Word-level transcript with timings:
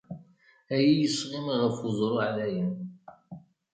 A 0.73 0.75
iyi-isɣim 0.81 1.47
ɣef 1.61 1.77
uẓru 1.87 2.17
ɛlayen. 2.27 2.71